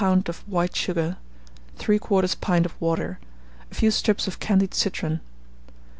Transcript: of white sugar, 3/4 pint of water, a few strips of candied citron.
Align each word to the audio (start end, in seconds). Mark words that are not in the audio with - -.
of 0.03 0.37
white 0.47 0.75
sugar, 0.75 1.17
3/4 1.77 2.33
pint 2.41 2.65
of 2.65 2.73
water, 2.81 3.19
a 3.71 3.75
few 3.75 3.91
strips 3.91 4.27
of 4.27 4.39
candied 4.39 4.73
citron. 4.73 5.21